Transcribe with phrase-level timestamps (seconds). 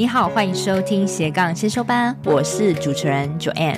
[0.00, 3.76] 你好，欢迎收听斜杠先修班，我是主持人 Joanne。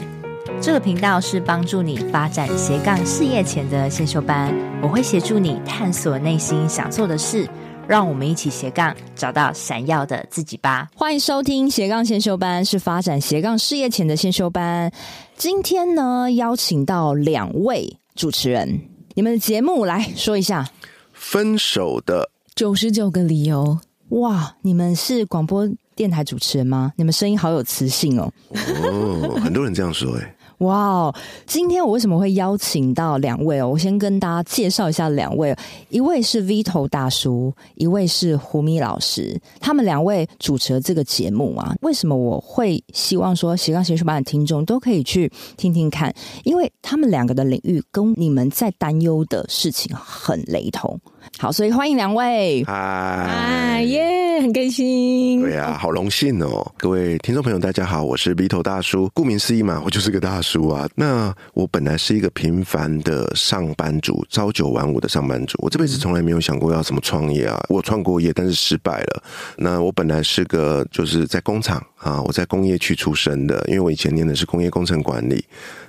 [0.61, 7.51] 这个频道是帮助你发展斜杠事业前的先修班，我会协助你探索内心想做的事，
[7.89, 10.89] 让我们一起斜杠找到闪耀的自己吧。
[10.95, 14.93] 欢迎收听斜杠先修班，是发展斜杠事业前的先修班。
[15.37, 18.83] 今天呢，邀请到两位主持人，
[19.15, 20.71] 你们的节目来说一下。
[21.13, 23.81] 分手的九十九个理由。
[24.11, 26.93] 哇，你们是广播电台主持人吗？
[26.97, 28.33] 你们声音好有磁性哦！
[28.51, 30.35] 哦，很多人这样说哎。
[30.63, 33.69] 哇哦，今天我为什么会邀请到两位哦？
[33.69, 35.55] 我先跟大家介绍一下两位，
[35.89, 39.41] 一位是 Vito 大叔，一位是胡咪老师。
[39.61, 41.75] 他们两位主持了这个节目啊。
[41.83, 46.15] 为什么我会希望说斜杠先修班的听众都可以去听听看？
[46.45, 50.99] 因为他们两个的领域跟你们在担忧的事情很雷同。
[51.39, 52.65] 好，所以欢迎两位。
[52.65, 55.41] 嗨，耶，很开心。
[55.41, 59.11] 对呀、啊，好荣幸哦，各位听众朋友，大家好，我是 Vito 大叔。
[59.15, 60.89] 顾名思义嘛，我就是个大叔啊。
[60.95, 65.59] 那我本来是一个平凡的上班族，朝九晚五的上班族。
[65.63, 67.59] 我这辈子从来没有想过要什么创业啊。
[67.69, 69.23] 我创过业，但是失败了。
[69.57, 75.45] 那我本来是个就是在工厂啊，我在工业区出生的，因为我以前念的是工业工程管理。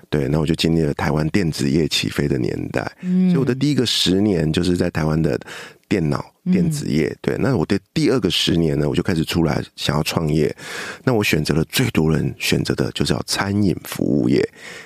[0.10, 5.40] 对，那我就经历了台湾电子业起飞的年代，嗯，所以我的第一个十年就是在台湾的
[5.90, 6.24] 电脑。
[6.52, 10.54] 电子业，对，那我的第二个十年呢，我就开始出来想要创业。
[11.04, 14.38] 那我选择了最多人选择的，就是要餐饮服务业，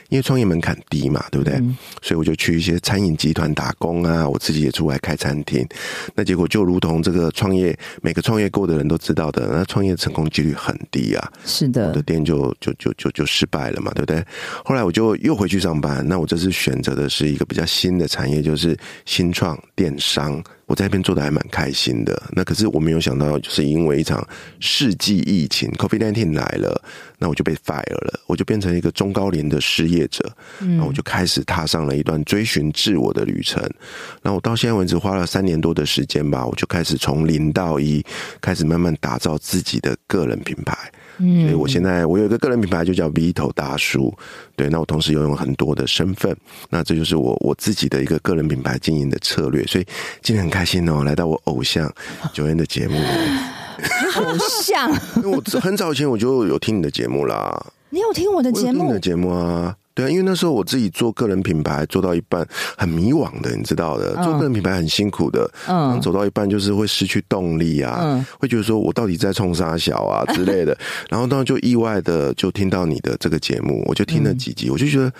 [0.10, 1.56] 因为创业门槛低嘛，对不对？
[1.56, 5.68] 嗯、所以我就去一些餐饮集团打工啊，我自己也出来开餐厅。
[6.14, 11.32] 那结果就如同这个创业，每个创业过的人都知道的，那创业成功几率很低啊。
[11.44, 14.24] 是的，我的店就就就就就失败了嘛，对不对？
[14.64, 16.08] 后来我就又回去上班。
[16.08, 20.44] 那我这次选择的是一个比较新的产业，就是新创电商。
[20.68, 24.26] 我在那边做的还蛮开心的，那可是我没有想到，就是因为一场
[24.60, 26.82] 世纪疫情 （COVID-19） 来了，
[27.18, 33.64] 那我就被 fire 了，我就变成一个中高龄的失业者，那我就开始踏上了一段追寻自我的旅程。
[34.22, 38.04] 那我到现在为止花了三年多的时间吧，我就开始从零到一，
[38.42, 40.78] 开始慢慢打造自己的个人品牌。
[41.20, 44.14] 嗯，所以我现在我有一个个人品牌，就叫 Vito 大叔。
[44.56, 46.36] 对，那我同时拥有很多的身份，
[46.70, 49.64] 那这就是我我自己的一个个人品牌经营的策略。
[49.66, 49.86] 所以
[50.22, 51.92] 今天很开心哦，来到我偶像
[52.34, 52.98] Joanne 的节目。
[54.16, 54.90] 偶像？
[55.18, 57.66] 因为我很早以前我就有听你的节目啦。
[57.90, 58.80] 你有听我的节目？
[58.80, 59.76] 听你的节目啊。
[59.98, 62.48] 对啊，因为那时候我自己做个人品牌做到一半
[62.78, 70.78] 很迷惘的，你知道的，做个人品牌很辛苦的，嗯，走到一半就是会失去动力啊，嗯，会觉得说我到底在冲啥小啊之类的，
[71.10, 75.12] 然后当时就意外的就听到你的这个节目，我就听了几集，我就觉得，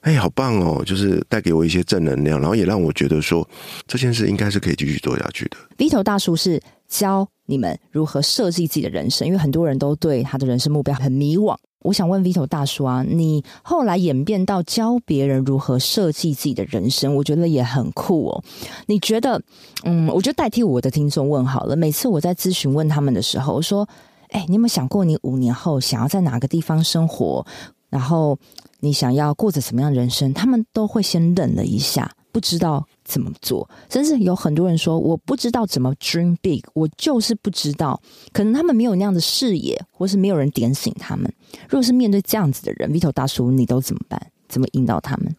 [0.00, 3.48] 哎，好棒哦，就是带给我一些正能量，然后也让我觉得说
[3.86, 5.56] 这件事应该是可以继续做下去的。
[5.78, 11.56] Vito 大叔是教你们如何设计自己的人生，因为很多人都对他的人生目标很迷惘。
[11.84, 18.42] 我想问 Vito 大叔啊，你后来演变到教别人如何设计自己的人生，我觉得也很酷哦。
[18.86, 19.40] 你觉得，
[19.84, 21.76] 嗯，我就代替我的听众问好了。
[21.76, 23.86] 每次我在咨询问他们的时候，我说
[24.32, 27.44] ：“哎，你有没有想过，你五年后想要在哪个地方生活？
[27.90, 28.38] 然后
[28.80, 33.68] 你想要过着什么样的人生？”他们都会先愣了一下，不知道怎么做。
[33.88, 38.00] 甚至有很多人说：“我不知道怎么 dream big，我就是不知道。”
[38.32, 41.32] 可能他们没有那样的视野，或是没有人点醒他们。
[41.68, 44.30] 如果是面对这样子的人，Vito 大叔，你都怎么办？
[44.48, 45.34] 怎么引导他们？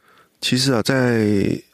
[0.46, 1.26] 其实啊，在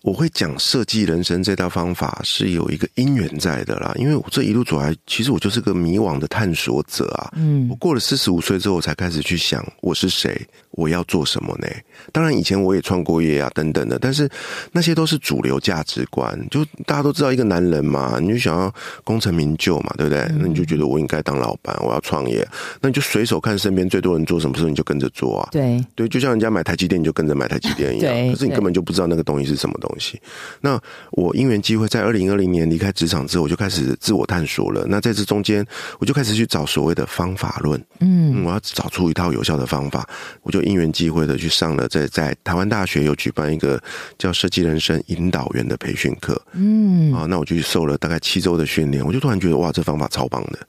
[0.02, 3.94] 我会讲设计人生这套方法是有一个因缘在的啦。
[3.98, 7.34] 因为我这一路走来，其实我就是个迷惘的探索者啊。
[7.36, 11.68] 嗯，我过了四十五岁之后，我才开始去想我是谁，我要做什么呢？
[12.14, 14.00] 当然，以前我也创过业啊，等等的。
[14.00, 14.28] 但是
[14.72, 18.74] 那些都是主流价值观，就大家都知道一个男人嘛，你就想要
[19.04, 20.26] 功成名就嘛，对不对？
[20.40, 22.48] 那你就觉得我应该当老板，我要创业，
[22.80, 25.50] 那你就随手看身边最多人做什么事，你就跟着做啊。
[25.52, 28.14] 对对，就像人家买台积电，你就跟着买台积电一样。
[28.32, 30.22] 可是你根本就不知道那个东西是什么东西。
[30.62, 30.80] 那
[31.14, 34.86] 我因缘机会，在二零二零年离开职场之后，我就开始自我探索了。
[34.88, 35.66] 那在这中间，
[35.98, 37.84] 我就开始去找所谓的方法论。
[38.02, 40.08] 嗯，我要找出一套有效的方法，
[40.44, 43.82] 我就因缘机会的去上了在在台湾大学有举办一个
[44.20, 46.40] 叫设计人生引导员的培训课。
[46.52, 50.60] 嗯，啊，那我就去受了大概七周的训练，我就突然觉得哇，这方法超棒的，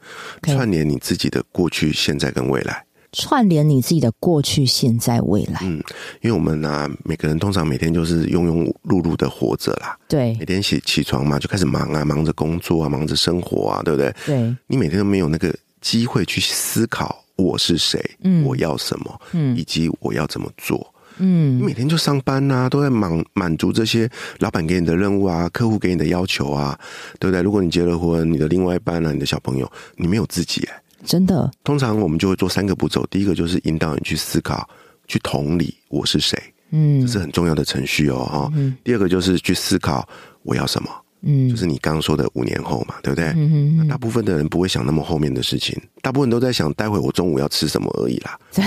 [0.54, 2.82] 串联你自己的过去、现在跟未来。
[3.12, 5.60] 串联你自己的过去、现在、未来。
[5.62, 5.82] 嗯，
[6.22, 9.96] 因为我们呢、啊，每个人通常每天就是庸庸碌碌的活着啦。
[10.08, 14.14] 对，每天起起床嘛，就开始忙啊，忙着工作啊，忙着生活啊，对不对？
[14.24, 26.78] 对，你每天都没有那个机会去思考我是谁，嗯，我要什么，嗯，以及我要怎么做，嗯，你每天就上班啊，都在满满足这些老板给你的任务啊，客户给你的要求啊，
[27.18, 27.42] 对不对？
[27.42, 30.82] 如果你结了婚，你的另外一半啊，你的小朋友，你没有自己哎。
[31.04, 31.50] 真的。
[31.64, 34.68] 通常我们就会做三个步骤，第一个就是引导你去思考，
[35.06, 36.36] 去同理我是谁，
[36.70, 38.50] 嗯，这是很重要的程序哦，哈。
[38.54, 38.76] 嗯。
[38.82, 40.08] 第二个就是去思考
[40.42, 40.90] 我要什么。
[41.24, 43.32] 嗯，就是你刚刚说的五年后嘛，对不对？
[43.36, 43.86] 嗯。
[43.86, 48.36] 大部分的人不会想那么后面的事情，大部分都在想待会我中午要吃什么而已啦。
[48.50, 48.64] 真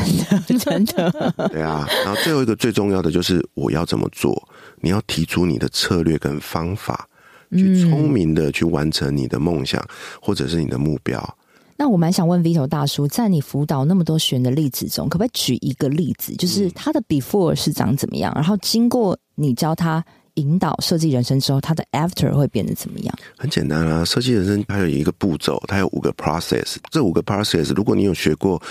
[0.48, 1.34] 的，真的。
[1.52, 4.42] 对啊，然后最后一个最重要的就是我要怎么做？
[4.80, 7.06] 你要提出你的策略跟方法，
[7.52, 9.86] 去聪明的去完成你的梦想
[10.22, 11.38] 或者是你的目标。
[11.78, 20.04] 那我蛮想问 Vito 大叔，在你辅导那么多学员的例子中，可不可以举一个例子，就是他的 before 是长怎么样，然后经过你教他。
[20.36, 23.16] 引导设计人生之后，他的 after 会变得怎么样？
[23.38, 26.76] 很简单啊，设计人生它有一个步骤，它有五个 process。
[26.90, 28.62] 这五个 process，如果你有学过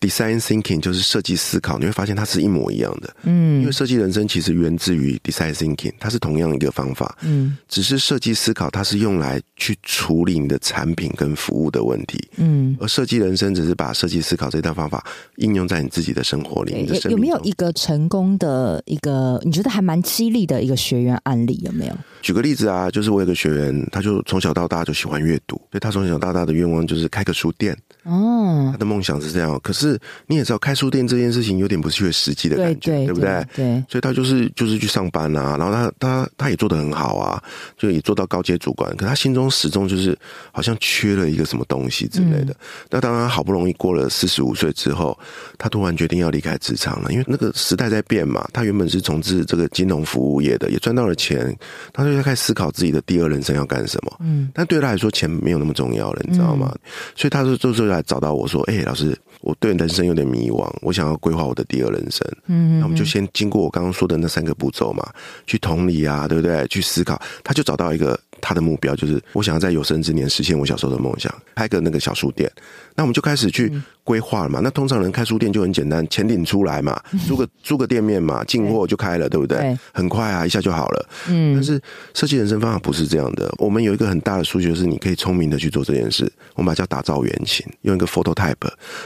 [0.00, 3.14] design thinking，就是设计思考，你会发现它是一模一样的。
[3.22, 7.16] 嗯，因为设计人生其实源自于 design thinking，它是同样一个方法。
[7.22, 12.18] 嗯，只是设计思考它是用来去处理你的产品跟服务的问题。
[12.36, 15.04] 嗯，而设计人生只是把设计思考这套方法
[15.36, 16.86] 应用在你自己的生活里。
[16.86, 21.11] 有有没有一个成功的一个你觉得还蛮激励的一个学员？
[21.24, 21.96] 案例有没有？
[22.20, 27.76] 举个例子啊，就是我有个学员，他就从小到大就喜欢阅读，所以他从小到大的愿望就是开个书店。
[28.04, 29.58] 哦，他的梦想是这样。
[29.62, 33.46] 可是你也知道，开书店这件事情有点不是越实际的感觉，对，对，对不对？
[33.54, 37.42] 对，所以他就是就是去上班啊，然后他他他也做得很好啊，
[37.76, 38.94] 就也做到高阶主管。
[38.96, 40.16] 可他心中始终就是
[40.52, 42.52] 好像缺了一个什么东西之类的。
[42.52, 42.56] 嗯、
[42.90, 45.18] 那当然，好不容易过了四十五岁之后，
[45.58, 48.48] 他突然决定要离开职场了，因为那个时代在变嘛。
[48.52, 51.56] 他原本是从事这个金融服务业的，也赚到了钱，
[51.92, 54.16] 他就开始思考自己的第二人生要干什么。
[54.20, 56.70] 嗯，但对他来说，钱没有那么重要了，你知道吗？
[56.74, 56.80] 嗯、
[57.16, 65.08] 所以他就就是来找到我说：“哎、欸，老师，我对人生有点迷惘，我想要规划我的第二人生。”嗯，那我们就先经过我刚刚说的那三个步骤嘛，
[65.46, 66.66] 去同理啊，对不对？
[66.68, 68.18] 去思考，他就找到一个。
[68.42, 72.50] 他的目标就是，我想要在有生之年实现我小时候的梦想，开个那个小书店。
[72.94, 73.72] 那我们就开始去
[74.04, 74.60] 规划了嘛。
[74.62, 79.78] 那通常人开书店就很简单，钱领出来嘛，租个租个店面嘛，进货就开了，对不对？
[79.94, 81.08] 很快啊，一下就好了。
[81.28, 81.54] 嗯。
[81.54, 81.80] 但是
[82.12, 83.50] 设计人生方法不是这样的。
[83.58, 86.30] 我们有一个很大的诉求，是你可以聪明的去做这件事。
[86.54, 88.56] 我们把它叫打造原型，用一个 phototype。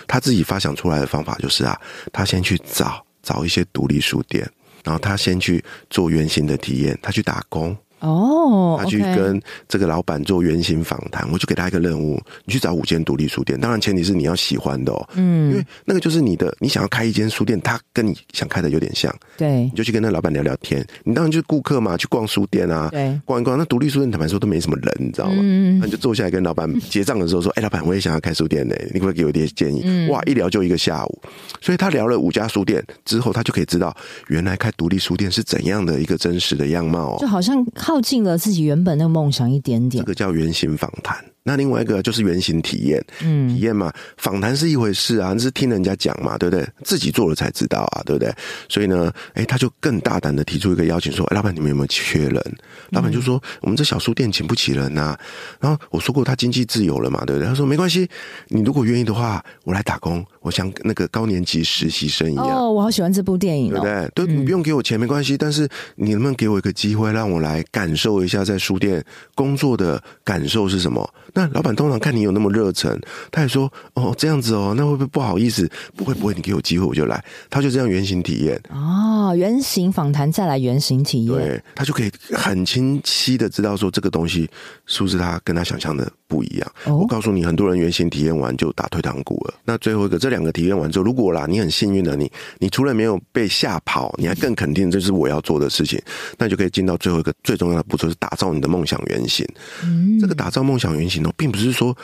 [0.09, 1.79] 他自己发想出来的方法就是啊，
[2.11, 4.49] 他先去找找一些独立书店，
[4.83, 7.77] 然后他先去做原型的体验，他去打工。
[8.01, 25.37] 哦，他去跟这个老板做原型访谈，我就给他一个任务，你去找五间独立书店，当然前提是你要喜欢的哦，嗯，因为那个就是你的，你想要开一间书店，他跟你想开的有点像，对，你就去跟那老板聊聊天，你当然就是顾客嘛，去逛书店啊，对，逛一逛，那独立书店坦白说都没什么人，你知道吗？
[25.41, 30.09] 嗯，那你就坐下来跟老板结账的时候说，哎，老板，我也想要开书店呢，你可不可以给我一点建议？
[30.11, 31.23] 哇，一聊就一个下午，
[31.61, 33.97] 所以他聊了五家书店之后，他就可以知道
[34.29, 37.17] 原来开独立书店是怎样的一个真实的样貌，哦。
[37.19, 41.25] 就好像耗尽了自己原本那个梦想一点点，这个叫原型访谈。
[41.47, 46.67] 那另外一个就是原型体验，嗯，体验嘛，访谈是一回事啊，那是听人家讲嘛，对不对？
[46.83, 48.35] 自己做了才知道啊，对不对？
[48.69, 52.57] 所以呢，哎，他就更大胆的提出一个邀请，说：“哎，老板，你们有没有缺人？”
[52.91, 55.17] 老板就说：“我们这小书店请不起人呐。”
[55.61, 57.49] 然后我说过他经济自由了嘛，对不对？
[57.49, 58.09] 他说：“没关系，
[58.49, 64.11] 你如果愿意的话，我来打工，我像那个高年级实习生一样。”哦，我好喜欢这部电影，对不对？
[64.15, 69.05] 对，你不用给我钱没关系，但是你能不能给我一个机会，让我来感受一下在书店
[69.37, 71.09] 工作的感受是什么？
[71.37, 72.99] 那老板通常看你有那么热忱，
[73.31, 75.71] 他也说：“哦，这样子哦，那会不会不好意思？
[75.95, 84.49] 不会不会，你给我机会我就来。”他就这样原型体验哦，原型访谈再来原型体验，对，他就可以很清晰的知道说这个东西
[84.87, 86.73] 是不是他跟他想象的不一样。
[86.87, 89.55] 哦、我告诉你，很多人原型体验完就打退堂鼓了。
[89.65, 96.01] 那最后一个，这两个体验完之后，如果啦，你很幸运的你，你除了没有被吓跑，你还更肯定这是我要做的事情，
[96.39, 99.47] 那就可以进到最后一个最重要的步骤，是打造你的梦想原型。
[99.83, 101.97] 嗯，这个打造梦想原型并不是说。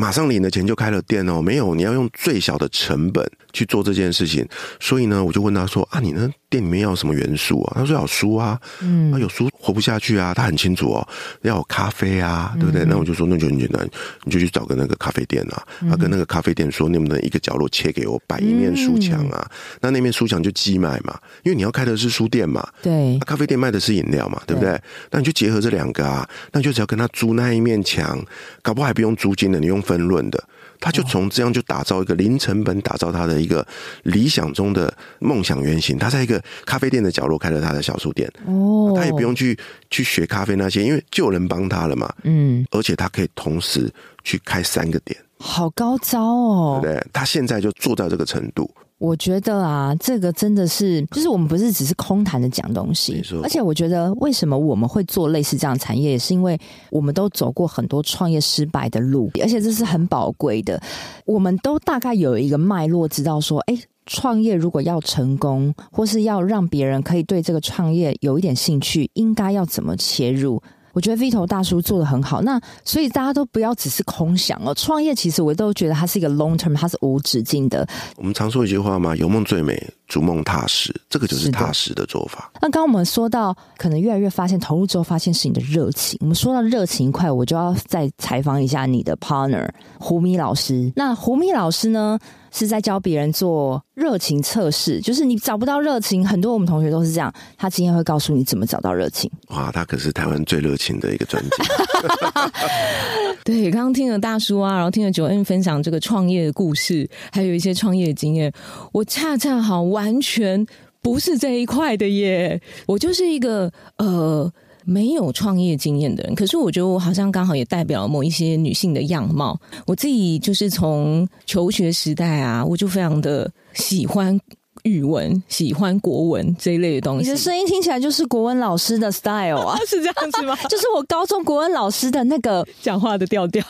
[0.00, 4.48] 马上领了钱就开了店哦，没有，你要用最小的成本去做这件事情。
[4.80, 7.74] 所以呢，我就问他说：“啊，你呢？”店里面要什么元素啊？
[7.76, 10.34] 他说要有书啊，嗯，有书活不下去啊。
[10.34, 11.08] 他很清楚哦，
[11.42, 12.82] 要有咖啡啊，对不对？
[12.82, 13.88] 嗯、那我就说那就很简单，
[14.24, 19.48] 你就去找个那个咖啡店啊，他、嗯、跟那个咖啡店说，能不能一个角落切给我摆一面书墙啊？
[19.48, 24.72] 嗯、那那面书墙就寄卖嘛，因为你要开的是书店嘛，对，咖啡店卖的是饮料嘛，对不对？
[24.72, 28.20] 对，那你就结合这两个啊，那你就只要跟他租那一面墙，
[28.60, 30.40] 搞不好还不用租金的，你用分论的。
[30.82, 33.66] 他就从这样就打造一个零成本，打造他的一个
[34.04, 35.98] 理想中的梦想原型。
[35.98, 39.58] 他在一个咖啡店的角落开了他的小书店，哦，他也不用去
[39.90, 43.92] 去学咖啡那些，因为就有人帮他了嘛，嗯，而且他可以同时
[44.24, 47.06] 去开三个店，好高招哦，对不对？
[47.12, 48.70] 他现在就做到这个程度。
[49.00, 56.58] 我觉得啊，这个真的是，就是我们不是只是空谈的讲东西，而且我觉得为什么我们会做类似这样的产业，也是因为
[56.90, 60.78] 我们都走过很多创业失败的路，而且这是很宝贵的。
[61.24, 70.62] 我们都大概有一个脉络，知道说，哎，创业如果要成功，或是要让别人可以对这个创业有一点兴趣，应该要怎么切入。
[70.92, 74.74] 我觉得 Vito 大叔做的很好，那所以大家都不要只是空想哦。
[74.74, 77.86] 创业其实我都觉得它是一个 long term，它是无止境的。
[78.16, 82.50] 我们常说一句话嘛，有梦最美，逐梦踏实，这个就是踏实的做法。
[82.54, 86.18] 那刚刚我们说到，可能越来越发现投入之后，发现是你的热情。
[86.20, 89.68] 我们说到热情一块，我就要再采访一下你的 partner
[89.98, 90.92] 胡咪老师。
[90.96, 92.18] 那胡咪老师呢？
[92.52, 97.32] 是在教别人做热情测试，就是你找不到热情，很多我们同学都是这样。
[97.56, 99.30] 他今天会告诉你怎么找到热情。
[99.48, 102.52] 哇，他可是台湾最热情的一个专家。
[103.44, 108.52] 对，刚刚听了大叔啊，然后听了 Joanne 分享这个创业的故事，还有一些创业的经验，
[108.92, 110.66] 我恰恰好完全
[111.00, 114.52] 不是这一块的耶，我就是一个呃。
[114.84, 119.58] 没有创业经验的人，可是我觉得我好像刚好也代表某一些女性的样貌。
[119.86, 124.38] 我自己就是从求学时代啊，我就非常的喜欢。
[124.84, 130.56] 语文喜欢国文这一类的东西，你的声音听起来就是国文老师的 style 啊， 是这样子吗？
[130.68, 133.62] 就是我高中国文老师的那个讲话的调调。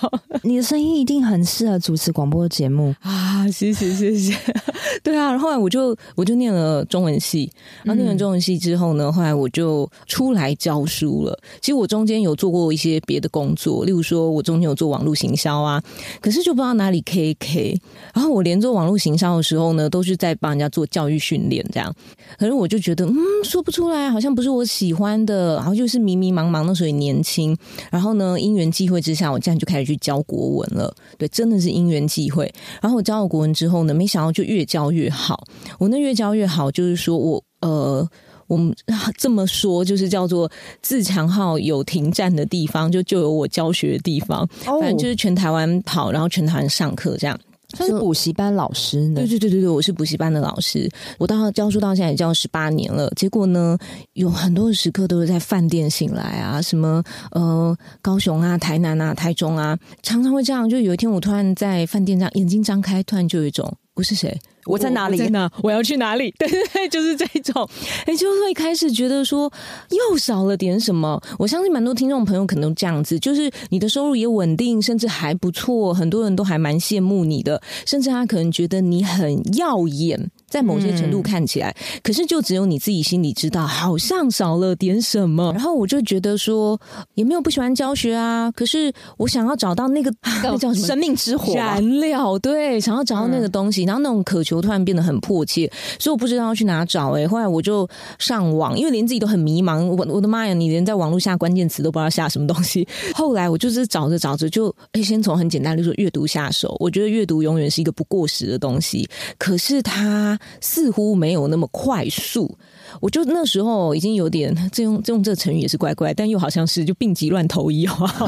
[0.43, 3.47] 你的声音一定很适合主持广播节目啊！
[3.51, 4.35] 谢谢谢谢。
[5.03, 7.51] 对啊，然后我就我就念了中文系，
[7.83, 11.37] 然后念完中文系之后呢，后来我就出来教书了。
[11.61, 15.83] 其实我中间有做过一些别的工作，例如说我中间有做网络行销啊，
[16.21, 17.81] 可是就不知道哪里 K K。
[18.15, 21.00] 然后我连做网络行销的时候呢，都是在帮人家做教。
[21.01, 21.91] 教育训练这样，
[22.39, 27.57] 可是我就觉得，嗯，说不出来，好像不是我喜欢的，然后就是迷迷茫茫，那时候年轻，
[27.91, 30.95] 然后呢，因缘际会之下，我这样就开始去教国文了。
[31.17, 32.53] 对，真的是因缘际会。
[32.83, 35.43] 然后我教了国文之后呢，没想到就越教越好。
[35.79, 38.07] 我那越教越好，就是说我呃，
[38.47, 38.77] 我们
[39.17, 40.51] 这么说，就是叫做
[40.83, 44.47] 自强号有停站的地方，就就有我教学的地方。
[44.63, 47.41] 反正就是全台湾跑，然后全台湾上课这样。
[47.73, 49.17] 他是补习班老师呢？
[49.17, 50.91] 对对对对对，我是补习班的老师。
[51.19, 53.77] 我到教书到现在也教十八年了，结果呢，
[54.15, 60.69] 有很多的时刻都是在饭店醒来啊，什么呃高雄啊、台南啊、台中啊，常常会这样。
[60.69, 64.37] 就有一天我突然在饭店这样眼睛张开，突然就有一种我是谁？
[64.67, 65.17] 我在哪里？
[65.17, 65.51] 在哪？
[65.63, 66.35] 我要去哪里？
[66.39, 67.69] 对对对，就是这种。
[68.07, 69.51] 你，就会开始觉得说
[69.91, 71.21] 又少了点什么。
[71.39, 80.31] 我相信蛮多听众朋友可能都这样子，就是你的收入也稳定，甚至还不错，很多人都还蛮羡慕你的，甚至他可能觉得你很耀眼。
[80.49, 85.53] 在某些程度看起来，嗯，可是就只有你自己心里知道，好像少了点什么。
[85.53, 86.77] 然后我就觉得说，
[87.15, 88.51] 也没有不喜欢教学啊。
[88.51, 90.13] 可是我想要找到那个
[90.43, 93.85] 那叫什么生命之火燃料，对，想要找到那个东西。
[93.85, 97.11] 然后那种渴求就突然变得很迫切，所以我不知道要去哪找。
[97.13, 97.89] 哎，后来我就
[98.19, 99.85] 上网，因为连自己都很迷茫。
[99.85, 102.87] 我我的妈呀，你连在网络下关键词都不知道下什么东西。
[103.15, 106.77] 后来我就是找着找着，就哎，先从很简单，就说阅读下手。
[106.81, 109.09] 我觉得阅读永远是一个不过时的东西。
[109.39, 110.39] 可是它。
[110.61, 112.57] 似乎没有那么快速，
[113.01, 118.27] 我就那时候已经有点，这用这用这个成语也是怪怪，但又好像是就病急乱投医，好不好？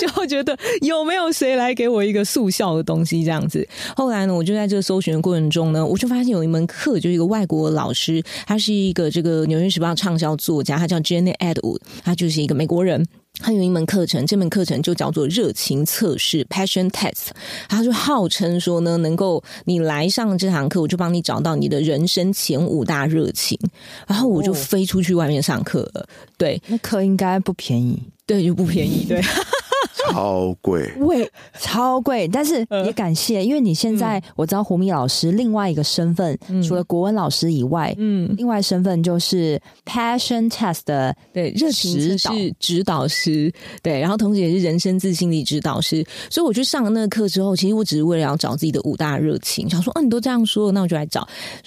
[0.00, 3.66] 就觉得有没有谁来给我一个速效的东西这样子。
[3.96, 13.06] 后来呢，我就在这个搜寻的过程中呢，我就发现有一门课，就是一个外国老师，他是一个这个纽约时报畅销作家，他叫 Jenny Edward，他就是一个美国人。
[13.40, 17.30] 他有一门课程，这门课程就叫做热情测试 （Passion Test）。
[17.68, 23.58] 他就号称说呢，能够你来上这堂课，我就帮你找到你的人生前五大热情。
[24.06, 26.06] 然后我就飞出去外面上课了。
[26.36, 28.00] 对，那课应该不便宜。
[28.26, 29.06] 对，就不便宜。
[29.08, 29.20] 对。
[30.10, 46.04] 超贵，喂超贵，但是也感谢，因为你现在我知道胡咪老师另外一个身份，嗯、除了国文老师以外，嗯，另外身份就是 Passion Test 的对热情测试指导师，对，然后同时也是人生自信力指导师。
[46.30, 51.26] 所以我去上了那个课之后，其实我只是为了要找自己的五大热情，想说，哦、啊，你都这样说，那我就来找。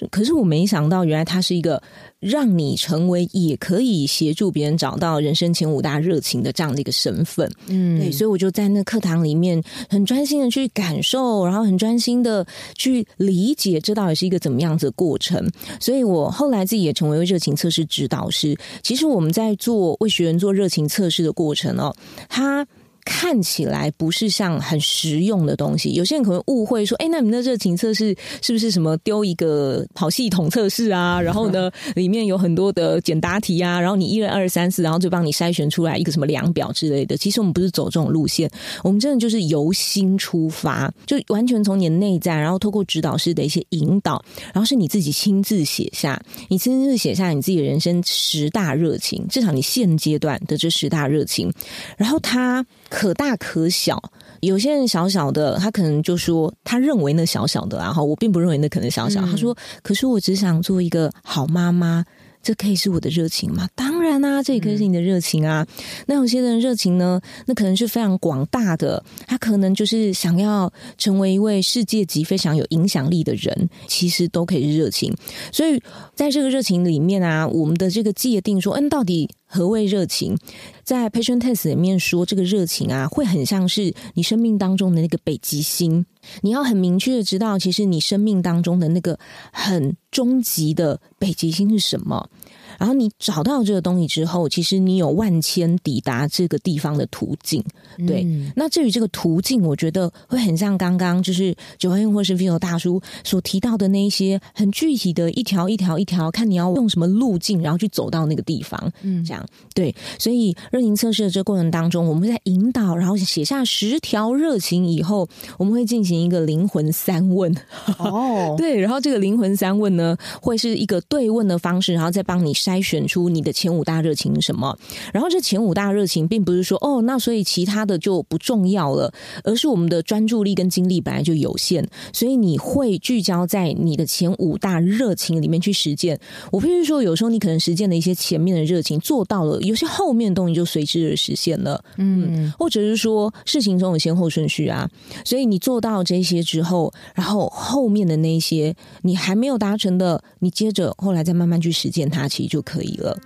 [0.09, 1.81] 可是我没想到，原来他是一个。
[2.19, 12.45] 让你成为也可以协助别人找到人生前五大热情的这样的一个身份，嗯，对，所以我就在那课堂里面很专心的去感受，然后很专心的
[12.75, 15.49] 去理解这到底是一个怎么样子的过程。
[15.79, 18.57] 所以我后来自己也成为热情测试指导师。
[18.81, 21.95] 其实我们在做为学员做热情测试的过程哦，
[22.29, 22.65] 他。
[23.05, 25.93] 看起来不是像很实用的东西。
[25.93, 31.21] 有些人可能误会说，哎，那你们的热情测试是不是什么丢一个跑系统测试啊？
[31.23, 37.15] 然后呢，里面有很多的简答题啊，然后你一、二、三、四，然后就帮你筛选出来一个什么量表之类的。
[37.15, 38.49] 其实我们不是走这种路线，
[38.83, 51.51] 我们真的就是由心出发，就完全从你的内在，然后透过指导师的一些引导，然后是你自己亲自写下，你亲自写下你自己的人生十大热情，至少你现阶段的这十大热情，
[51.97, 54.01] 然后它可大可小。
[54.41, 59.21] 有些人小小的，他可能就说他认为那小小的，然后我并不认为那可能小小。
[59.21, 62.05] 嗯、他说：“可是我只想做一个好妈妈。”
[62.45, 63.67] 这可以是我的热情吗？
[63.73, 65.65] 当然啊，这也可以是你的热情啊。
[65.67, 75.11] 嗯、那有些人热情呢，那可能是非常广大的，他可能就是想要成为一位世界级非常有影响力的人，其实都可以是热情。
[75.51, 75.81] 所以
[76.13, 80.37] 在这个热情里面啊，我们的这个界定说，嗯，到底何谓热情？
[80.83, 86.05] 在 Passion Test 里面说，这个热情啊，会很像是你生命当中的那个北极星，
[86.41, 89.19] 你要很明确的知道，其实你生命当中的那个
[89.51, 92.29] 很终极的北极星是什么。
[92.77, 97.63] 然后你找到这个东西之后，其实你有万千抵达这个地方的途径。
[98.07, 108.91] 对，嗯、那至于这个途径，我觉得会很像刚刚就是 Joanne 或是 Vito 大叔所提到的那一些很具体的一条一条一条，看你要用什么路径，然后去走到那个地方。
[109.01, 109.95] 嗯，这样对。
[110.19, 115.27] 所以热情测试的这个过程当中，我们会在引导，然后写下十条热情以后，
[115.57, 117.55] 我们会进行一个灵魂三问。
[117.97, 122.53] 哦， 对，然后这个灵魂三问呢，会是一个对问的方式，然后再帮你。
[122.65, 124.75] 筛选出你的前五大热情是什么？
[125.13, 136.19] 然后这前五大热情并不是说哦，那所以其他的就不重要了，而是我们的专注力跟精力本来就有限，所以你会聚焦在你的前五大热情里面去实践。
[136.51, 141.83] 我必须说，有时候你可能实践的一些前面的热情做到了，有些后面的东西就随之而实现了。
[141.97, 144.89] 嗯，或者是说事情总有先后顺序啊，
[145.23, 152.54] 所以你做到这些之后，然后后面的那些你还没有达成的，你接着后来再慢慢去实践它，其实。
[152.54, 153.19] 就就可以了。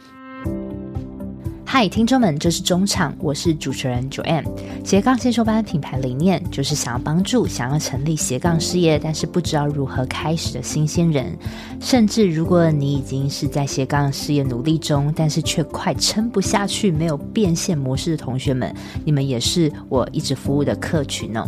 [1.64, 4.44] 嗨，听众们，这是中场，我是主持人 Joanne。
[4.84, 11.38] 斜杠先修班品牌理念就是想要帮助想要成立斜杠事业，但是不知道如何开始的新鲜人，
[11.80, 18.74] 甚至如果你已经是在斜杠事业努力中，但是却快撑不下去，没有变现模式的同学们，
[19.06, 21.48] 你们也是我一直服务的客群呢。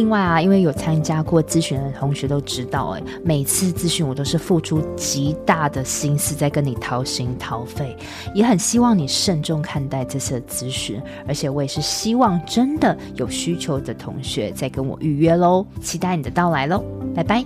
[0.00, 7.94] 另外啊，因为有参加过咨询的同学都知道，哎，每次咨询我都是付出极大的心思在跟你掏心掏肺，
[8.34, 16.82] 也很希望你慎重看待这次的咨询，而且我也是希望真的有需求的同学再跟我预约喽，期待你的到来喽，
[17.14, 17.44] 拜拜。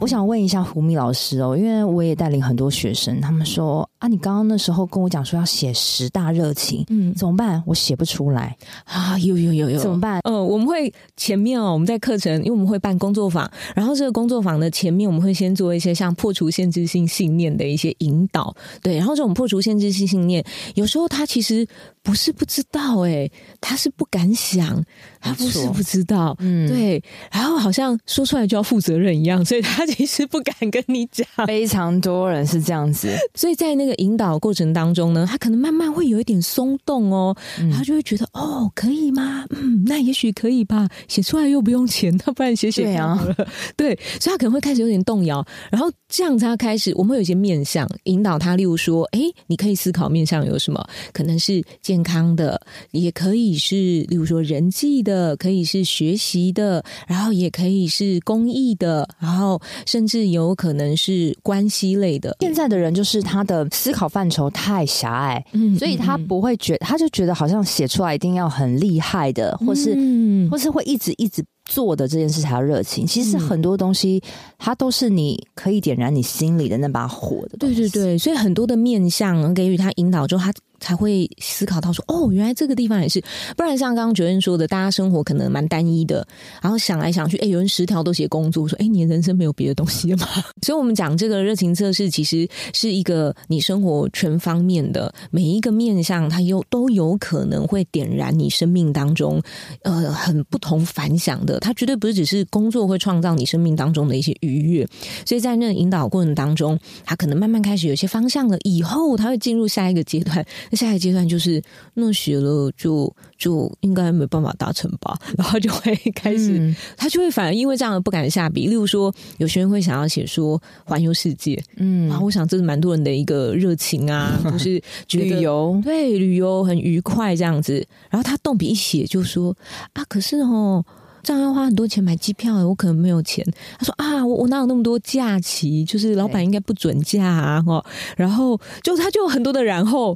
[0.00, 7.62] 我想问一下胡米老师哦，因为我也带领很多学生，他们说啊，你刚刚那时候跟我讲说要写十大热情，嗯，怎么办？
[7.66, 8.54] 我写不出来。
[8.84, 10.20] 啊，有有有有，怎么办？
[10.24, 21.66] 嗯、呃，我们会前面哦，我们在课程，因为我们会办工作坊，然后这个工作坊的前面，我们会先做一些像破除限制性信念的一些引导，对，然后这种破除限制性信念，有时候他其实
[22.02, 24.84] 不是不知道，哎，他是不敢想，
[25.18, 27.02] 他不是不知道，嗯，对，
[27.32, 29.86] 然后好像说出来就要负责任一样，所以他。
[29.94, 39.44] 其实不敢跟你讲，非常多人是这样子，所以在那个引导过程当中呢，他可能慢慢会有一点松动哦，嗯、他就会觉得哦，可以吗？
[39.50, 43.34] 嗯，那也许可以吧，写出来又不用钱，那不然写写好了。
[43.36, 52.60] 对啊，对，所以他可能会开始有点动摇，然后这样子他开始，我们会有一些面向引导他，例如说，哎，你可以思考面向有什么，可能是健康的，
[52.92, 53.74] 也可以是
[54.08, 59.60] 例如说人际的，可以是学习的，然后也可以是公益的，然后。
[59.86, 62.36] 甚至有可能是关系类的。
[62.40, 71.44] 现在的人就是他的思考范畴太狭隘，嗯，所以他不会觉，他就觉得好像写出来一定要很厉害的，或是，嗯，或是会一直一直。
[71.66, 73.06] 做的这件事才要热情。
[73.06, 74.22] 其实很多东西，
[74.58, 77.56] 它都是你可以点燃你心里的那把火的。
[77.56, 83.22] 对对对，所以很多的面向给予他引导之后，他才会思考到说，哦，原来这个地方也是，
[83.56, 86.26] 不然像刚刚 Joanne 说的，大家生活可能蛮单一的，
[86.60, 90.26] 然后想来想去，哎，有人十条都写工作，说，哎，你的人生没有别的东西了吗？
[90.62, 99.40] 所以，我们讲这个热情测试，其实是一个你生活全方面的每一个面向，它有都有可能会点燃你生命当中
[99.82, 104.86] 呃很不同凡响的，它绝对不是只是工作会创造你生命当中的一些愉悦，
[105.24, 110.44] 所以在那引导过程当中，它可能慢慢开始有些方向了，以后它会进入下一个阶段。
[110.72, 111.62] 下一个阶段就是
[111.94, 118.66] 那写了就就应该没办法达成吧， 然后就会开始，嗯、他就会反而因为这样而不敢下笔。
[118.66, 127.86] 例如说，有些人会想要写说环游世界，嗯，然后我想这是蛮多人的一个热情啊， 就是觉得旅游对旅游很愉快这样子。
[128.10, 129.56] 然后他动笔一写就说
[129.92, 130.84] 啊，可是哦。
[131.26, 133.42] 这样要花很多钱买机票，我可能没有钱。
[133.78, 135.82] 他说啊，我我哪有那么多假期？
[135.82, 137.82] 就是老板应该不准假啊，哈。
[138.14, 140.14] 然后就他就有很多的然后，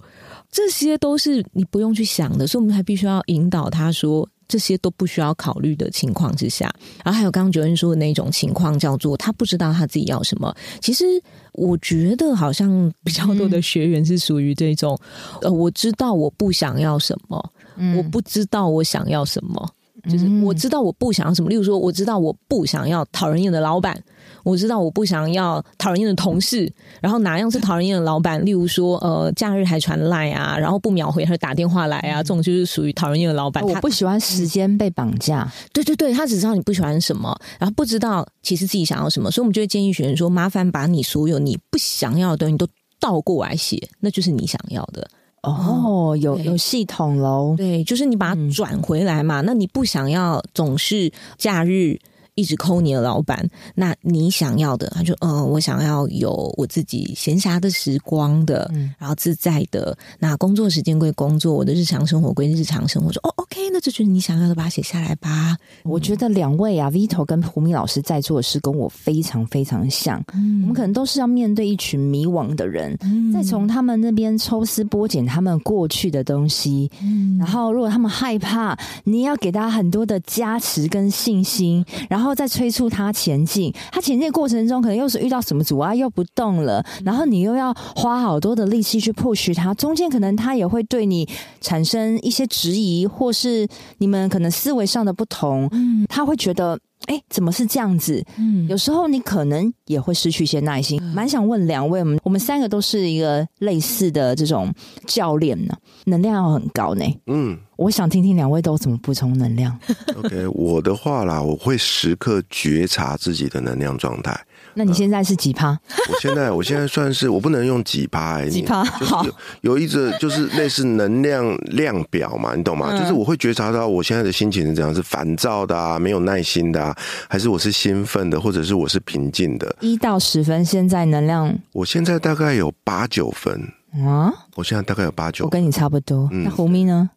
[0.59, 6.69] 这些都是你不用去想的，所以我们还必须要引导他说，这些都不需要考虑的情况之下。
[7.05, 10.53] 然后还有刚刚 Joanne 说的那种情况，叫做他不知道他自己要什么。
[10.81, 11.05] 其实
[11.53, 14.99] 我觉得好像比较多的学员是属于这种，
[15.43, 17.53] 呃，我知道我不想要什么，
[17.97, 19.71] 我不知道我想要什么。
[20.09, 24.03] 就是我知道我不想要什么，例如说，我知道我不想要讨人厌的老板，
[24.43, 28.45] 我知道我不想要讨人厌的同事，然后哪样是讨人厌的老板？
[28.45, 33.63] 例如说，呃，假日还传赖啊，然后不秒回，还打电话来啊，这种就是属于讨人厌的老板。
[33.65, 35.51] 我不喜欢时间被绑架。
[35.73, 42.67] 对对对，他只知道你不喜欢什么，然后不知道其实自己想要什么，所以我们就会建议学员说：麻烦把你所有你不想要的东西都
[42.99, 45.07] 倒过来写，那就是你想要的。
[45.43, 49.41] 哦，有有系统喽，对，就是你把它转回来嘛。
[49.41, 51.99] 嗯、那你不想要总是假日。
[52.39, 59.99] 一直抠你的老板，那你想要的，他就嗯，我想要有我自己闲暇的时光的，嗯，然后自在的。
[60.21, 63.13] 那工作时间归工作，我的日常生活归日常生活。
[63.13, 65.57] 说哦，OK，那这就是你想要的，把它写下来吧。
[65.83, 70.23] 我觉得两位啊，Vito 跟胡明老师在做的事跟我非常非常像。
[70.33, 82.28] 嗯，我们可能都是要面对一群迷惘的人，嗯，再从他们那边抽丝剥茧他们过去的东西，嗯，然后如果他们害怕，你要给他很多的加持跟信心，然后。
[82.29, 91.27] 然后再催促他前进，他前进的过程中可能又是遇到什么阻碍，又不动了，然后你又要花好多的力气去 push 他，中间可能他也会对你
[91.63, 96.79] 产生一些质疑，或是你们可能思维上的不同，嗯，他会觉得。
[97.09, 98.25] 哎，怎么是这样子？
[98.37, 101.03] 嗯，有时候你可能也会失去一些耐心。
[101.03, 104.73] 蛮想问两位，我们我们三个都是一个类似的这种
[105.07, 107.05] 教练呢，能量要很高呢。
[107.27, 109.79] 嗯，我想听听两位都怎么补充能量。
[110.17, 114.39] OK，我的话啦，我会时刻觉察自己的能量状态。
[114.79, 115.77] 那你现在是几趴？
[116.09, 119.33] 我现在 我现在算是我不能用几趴、欸，几趴好有，
[119.73, 122.91] 有一个就是类似能量量表嘛，你懂吗？
[122.93, 126.97] 嗯、就是我会觉察到我现在的心情是怎样，是烦躁的啊，没有耐心的啊，
[127.29, 129.77] 还是我是兴奋的，或者是我是平静的？
[129.81, 133.61] 一到十分，现在能量，我现在大概有八九分
[134.07, 136.29] 啊，我现在大概有八九，我跟你差不多。
[136.31, 137.11] 嗯、那胡咪呢？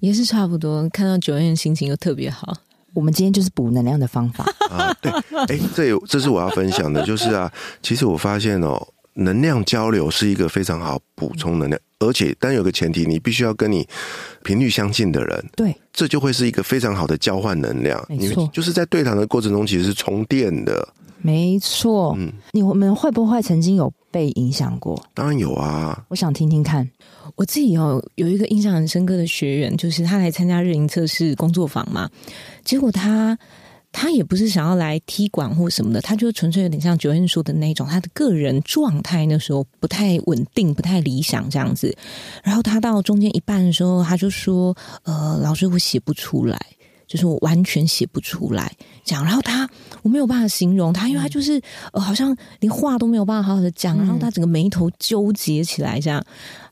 [0.00, 0.88] 也是差不多。
[0.90, 2.54] 看到 Joanne 心情又特别好。
[2.98, 4.44] 我们今天就是补能量的方法。
[4.68, 5.08] 啊，对，
[5.46, 8.76] 哎，这有这是我要分享的，就是啊，其实我发现哦，
[9.14, 13.86] 能量交流是一个非常好补充能量，而且但有个前提，你必须要跟你
[14.42, 20.88] 频率相近的人，对，这就会是一个非常好的交换能量，没错，就是在对谈的过程中其实是充电的，
[21.22, 25.02] 没错，嗯，你们会不会曾经有被影响过？
[25.14, 26.88] 当然有啊，我想听听看。
[27.36, 32.08] 我自己有有一个印象很深刻的学员，就是他来参加日营测试工作坊嘛，
[32.64, 33.38] 结果他
[33.92, 41.96] 他也不是想要来踢馆或什么的，他就纯粹有点像 Joanne 说的那种，他的个人状态那时候不太稳定，不太理想这样子。
[42.42, 46.58] 然后他到中间一半的时候，他就说：“呃，老师，我写不出来。”
[47.08, 48.70] 就是我完全写不出来，
[49.02, 49.68] 这样，然后他
[50.02, 51.60] 我没有办法形容他，因为他就是
[51.92, 56.22] 呃，好像连话都没有办法好好的讲，然后他整个眉头纠结起来，这样，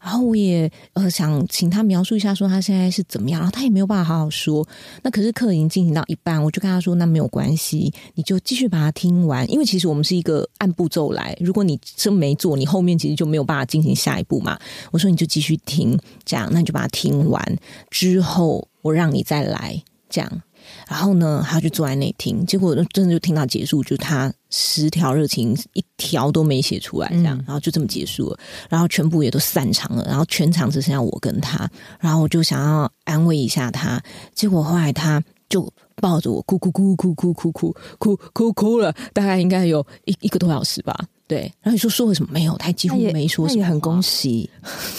[0.00, 4.66] 然后我也呃想请他描述一下，说他现在是怎么样，然后他也没有办法好好说。
[5.02, 14.58] 那可是课已经进行到一半，我就跟他说，那没有关系，你就继续把它听完，因为其实我们是一个按步骤来，如果你真没做，你后面其实就没有办法进行下一步嘛。
[14.90, 17.58] 我说你就继续听，这样，那你就把它听完
[17.90, 19.82] 之后，我让你再来。
[20.08, 20.42] 这样，
[20.88, 28.38] 然后呢，他就坐在那听，结果真的就听到结束，就他十条热情一条都没写出来，这样，然后就这么结束了，
[28.68, 31.68] 然后全部也都散场了，然后全场只剩下我跟他，
[32.00, 34.00] 然后我就想要安慰一下他，
[34.34, 41.06] 结果后来他就抱着我哭哭哭哭哭哭哭哭哭哭了，大概应该有一一个多小时吧。
[41.28, 42.56] 对，然后你说说了什么没有？
[42.56, 44.48] 他几乎没说什么，也很恭喜，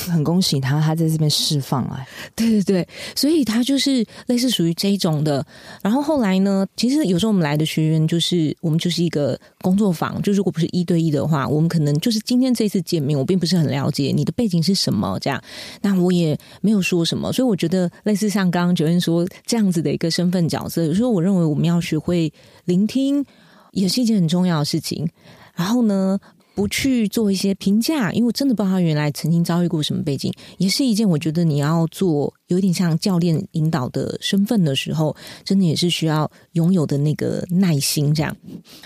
[0.10, 2.06] 很恭喜他，他在这边释放了。
[2.36, 5.46] 对对对，所以他就是类似属于这种的。
[5.82, 15.42] 然后后来呢，其实有时候我们来的学员就是我们就是一个工作坊，就如果不是一对一的话，我们可能就是今天这次见面，我并不是很了解你的背景是什么，这样，
[15.82, 17.32] 那我也没有说什么。
[17.32, 22.30] 所以我觉得类似像刚刚 Joanne 说这样子的一个身份角色，有时候我认为我们要学会
[22.66, 23.24] 聆听，
[23.72, 25.10] 也是一件很重要的事情。
[25.58, 26.18] 然后呢，
[26.54, 38.14] 不去做一些评价，因为我真的不知道他原来曾经遭遇过什么背景，也是一件我觉得你要做有点像教练引导的身份的时候，真的也是需要拥有的那个耐心。
[38.14, 38.38] 这样，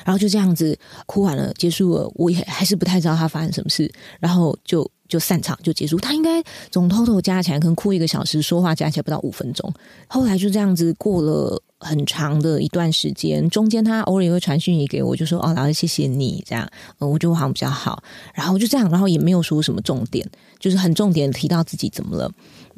[0.06, 6.00] 然后就这样子哭完了，结束了，我也还是不太知道他发生什么事，然后就就散场就结束。
[6.00, 9.74] 他应该总偷偷加起来可能哭一个小时，说话加起来不到五分钟。
[10.08, 11.62] 后来就这样子过了。
[11.82, 18.02] 很长的一段时间，中间他偶尔也会传讯息给我，就说：“哦，老师，谢谢你。”这样，呃，我觉得我好像比较好。
[18.34, 20.26] 然后就这样，然后也没有说什么重点，
[20.60, 22.32] 就是很重点提到自己怎么了。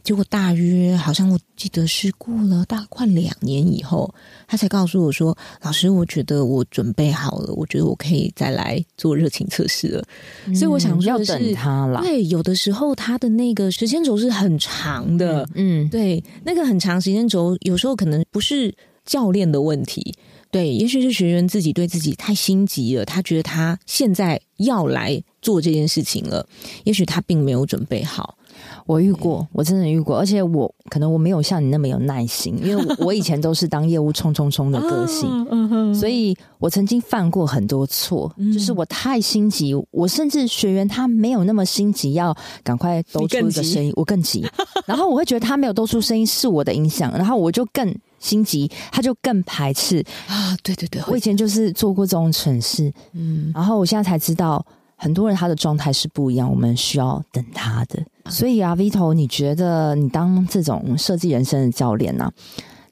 [0.03, 4.13] 结果大约好像我记得是过了大概快两年以后，
[4.47, 10.03] 他才告诉我说：“老师，我觉得我准备好了，我觉得我可以再来做热情测试了。
[10.45, 12.01] 嗯”所以我想说的是，要等他了。
[12.01, 15.47] 对，有的时候他的那个时间轴是很长的。
[15.55, 18.73] 嗯，对，那个很长时间轴，有时候可能不是。
[19.05, 20.15] 教练的问题，
[20.51, 26.47] 对，也许是学员自己对自己太心急了，他觉得他现在要来做这件事情了，
[26.83, 28.37] 也许他并没有准备好。
[28.85, 35.29] 我遇过，我真的遇过，而且我可能我没有像你那么有耐心，因为我 以前都是当业务冲冲冲的个性，
[35.95, 44.45] 所以我曾经犯过很多错，就是我太心急，我甚至学员他没有那么心急，要赶快都出一个声音，我更急，
[44.85, 47.93] 然后我会觉得他没有都出声音是我的影响，然后我就更。
[48.19, 50.01] 心急，他就更排斥。
[50.29, 50.55] 啊！
[50.63, 54.65] 对对对，我以前就是做过这种蠢事，嗯，然后我现在才知道，
[55.03, 58.01] 很多人他的状态是不一样，我们需要等他的。
[58.31, 62.31] 所以啊，Vito，你觉得你当这种设计人生的教练呢、啊？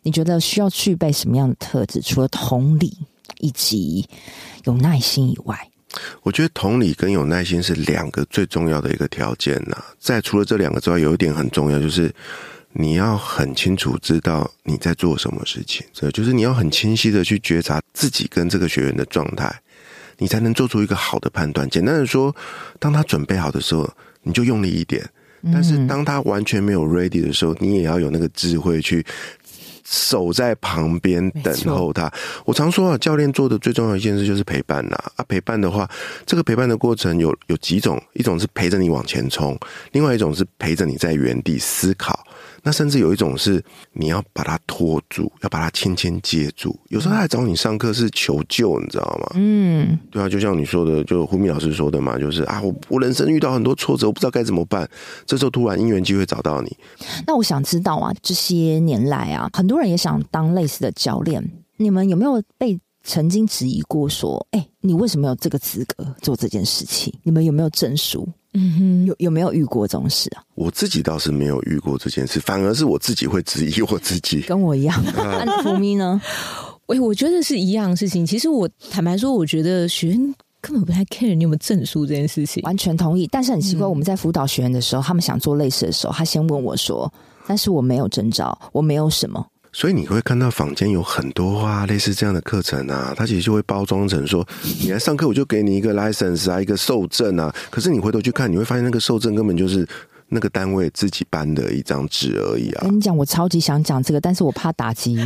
[0.03, 2.01] 你觉得需要具备什么样的特质？
[2.01, 2.97] 除了同理
[3.39, 4.05] 以及
[4.65, 5.57] 有耐心以外，
[6.23, 12.13] 我觉得同理跟有耐心是两个最重要的一个条件呐、在除了这两个之外，有一点很重要，就是。
[12.73, 19.53] 你要很清楚知道你在做什么事情，这就是你要很清晰的去觉察自己跟这个学员的状态，
[20.21, 21.67] 你才能做出一个好的判断。
[21.67, 22.33] 简单的说，
[22.77, 23.89] 当他准备好的时候，
[24.21, 25.01] 你就用力一点；
[25.51, 29.03] 但是当他完全没有 ready 的时候，你也要有那个智慧去
[29.83, 32.09] 守在旁边等候他。
[32.45, 34.95] 我常说啊，教练做的最重要一件事就是陪伴呐。
[35.15, 35.89] 啊，陪伴的话，
[36.27, 39.57] 这个陪伴的过程有有几种，一种是陪着你往前冲，
[39.91, 42.23] 另外一种是陪着你在原地思考。
[42.63, 46.77] 那甚至有一种是你要把他拖住，要把他轻轻接住。
[46.89, 49.31] 有时候他来找你上课是求救，你知道吗？
[49.35, 54.89] 嗯，对啊，就像你说的，就胡敏老师说的嘛，就是啊，我我人生遇到很多挫折，我不知道该怎么办。
[55.25, 56.77] 这时候突然因缘机会找到你。
[57.25, 61.43] 那我想知道啊，这些年来啊，很多人也想当类似的教练，
[61.77, 64.07] 你们有没有被曾经质疑过？
[64.07, 67.13] 说，哎，你为什么有这个资格做这件事情？
[67.23, 68.27] 你们有没有证书？
[68.53, 70.43] 嗯哼，有有没有遇过这种事啊？
[70.55, 74.41] 我自己倒是没有遇过这件事，反而是我自己会质疑我自己。
[74.47, 76.21] 跟我一样， 那福咪呢？
[76.87, 78.25] 我我觉得是一样的事情。
[78.25, 82.61] 其实我坦白说，我觉得学员根本不太 care 你有没有证书这件事情。
[82.63, 87.11] 完全同意，但是很奇怪，我们在辅导学员的时候，他们想做类似的时候，他先问我说
[87.47, 94.45] ：“但是我没有证照，我没有什么。”所以你会看到坊间有很多啊，类似这样的课程啊，它其实就会包装成说，
[94.81, 97.53] 你来上课我就给你一个 license 啊，一个受证啊。
[97.69, 99.87] 可是你回头去看，你会发现那个受证根本就是
[100.27, 102.81] 那个单位自己颁的一张纸而已啊。
[102.83, 105.17] 跟你讲，我超级想讲这个，但是我怕打击。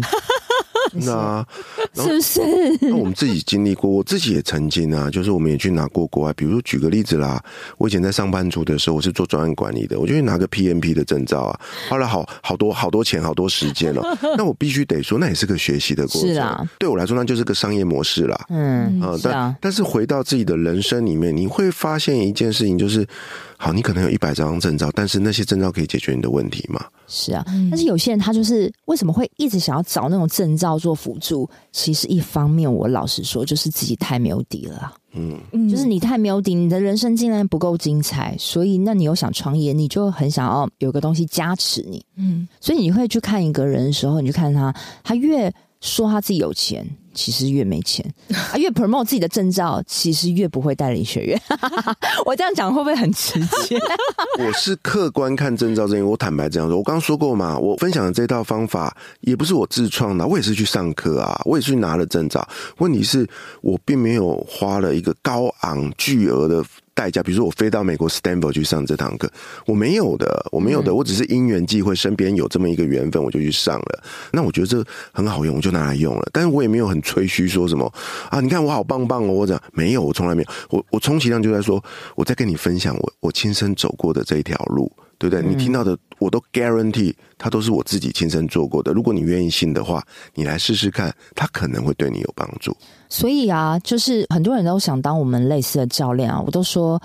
[1.02, 1.46] 那
[1.94, 2.42] 是不是？
[2.82, 7.44] 那我们自己经历过，我自己也曾经啊，就是我们也去拿过国外，比如说举个例子啦，
[7.78, 14.02] 我以前在上班族的时候，我是做专案管理的，我就去拿个 PMP 的证照啊，花了好好多好多钱，好多时间了。
[14.38, 16.34] 那我必须得说，那也是个学习的过程。
[16.34, 18.46] 是啊，对我来说，那就是个商业模式啦。
[18.50, 23.08] 嗯啊，但、啊、但是回到自己的人生里面，你会发现一件事情，就是。
[23.58, 26.86] 好，你可能有一百张证照，但是那些证照可以解决你的问题吗？
[27.08, 31.50] 是啊，但是有些人他就是为什么会一直想要找那种证照做辅助？
[31.72, 34.94] 其实一方面，我老实说，就是自己太没有底了。
[35.14, 42.06] 嗯，就是你太没有底，你的人生竟然不够精彩，所以那你又想创业，你就很想要有个东西加持你。
[42.18, 46.86] 嗯，所以你会去看一个人的时候，你就看他，他越说他自己有钱。
[47.16, 51.42] 其实越没钱 啊，越 promote 自己的证照，其实越不会带领学员。
[52.26, 53.80] 我这样讲会不会很直接？
[54.38, 62.48] 我是客观看证照这，我坦白这样说，我刚刚说过嘛，我分享的这套方法也不是我自创的，我也是去上课啊，我也去拿了证照。
[62.78, 63.28] 问题是
[63.62, 66.64] 我并没有花了一个高昂巨额的。
[66.96, 69.30] 代价，比如说我飞到美国 Stanford 去上这堂课，
[69.68, 74.04] 我没有的，我没有的，我只是因缘际会，身边有这么一个缘分，我就去上了。
[74.32, 76.28] 那我觉得这很好用，我就拿来用了。
[76.32, 77.94] 但是我也没有很吹嘘说什么
[78.30, 80.50] 啊，你看我好棒棒哦，我讲没有，我从来没有。
[80.70, 81.84] 我我充其量就在说，
[82.16, 84.92] 我在跟你分享我我亲身走过的这一条路。
[85.18, 85.42] 对不对？
[85.46, 88.92] 你听到的我都 guarantee，它都是我自己亲身做过的。
[88.94, 92.76] 如果你愿意信的话，你来试试看，它可能会对你有帮助。
[93.10, 97.02] 所以啊，就是很多人都想当我们类似的教练啊，我都说，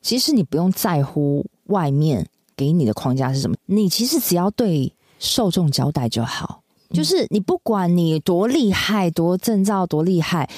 [0.00, 6.62] 其实你不用在乎外面给你的框架是什么，你其实只要对受众交代就好。
[6.92, 10.50] 就是你不管你多厉害、多证照、多厉害，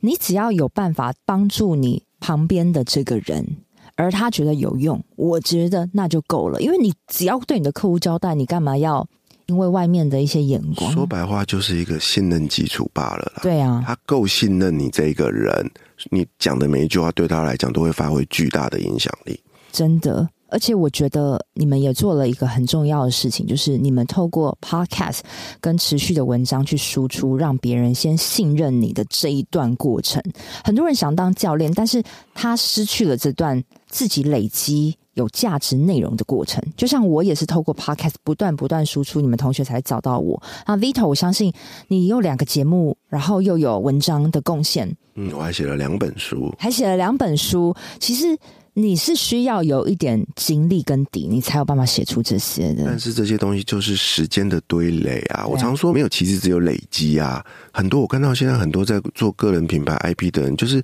[0.00, 3.58] 你只要有办法帮助你旁边的这个人。
[3.96, 6.60] 而他觉得有用，我觉得那就够了。
[6.60, 9.06] 因为你只要对你的客户交代，你干嘛要
[9.46, 10.92] 因为外面的一些眼光？
[10.92, 13.40] 说白话就是一个信任基础罢了啦。
[13.42, 15.70] 对啊，他够信任你这个人，
[16.10, 19.40] 你讲的每一句话对他来讲都会发挥巨大的影响力。
[19.72, 20.28] 真的。
[20.48, 25.20] 而且我觉得你们也做了一个很重要的事情，就是你们透过 podcast
[25.60, 30.22] 跟持续的文章去输出，让别人先信任你的这一段过程。
[30.64, 32.02] 很多人想当教练，但是
[32.34, 36.62] 他失去了这段自己累积有价值内容的过程。
[36.76, 40.40] 就像我也是透过 podcast 不断不断输出，你们同学才找到我。
[40.64, 41.52] 啊，Vito，我相信
[41.88, 44.96] 你有两个节目，然后又有文章的贡献。
[45.16, 47.74] 嗯，我还写了两本书，还写了两本书。
[47.98, 48.38] 其实。
[48.78, 52.84] 你是需要有一点经历跟底，你才有办法写出这些的。
[52.84, 55.46] 但是这些东西就是时间的堆垒啊！
[55.46, 57.42] 我常说没有奇迹，只有累积啊！
[57.72, 60.82] 很多我看到现在很多在做个人品牌 IP 的人，就是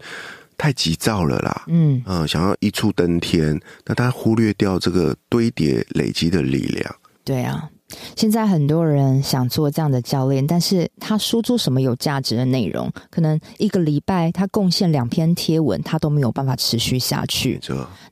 [0.57, 1.65] 太急躁了啦。
[1.69, 6.97] 嗯嗯，想要一触登天，那他忽略掉这个堆叠累积的力量。
[7.23, 7.69] 对啊。
[8.17, 12.91] 现在很多人想做这样的教练，但是他输出什么有价值的内容？
[13.11, 17.61] 可能一个礼拜他贡献两篇贴文，他都没有办法持续下去。